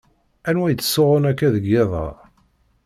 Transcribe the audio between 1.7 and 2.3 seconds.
iḍ-a?